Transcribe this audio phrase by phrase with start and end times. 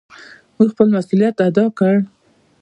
[0.55, 1.93] مونږ خپل مسؤليت ادا کړ.